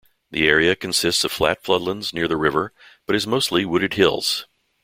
[0.31, 2.73] The area consists of flat floodlands near the river,
[3.05, 4.47] but is mostly wooded hills.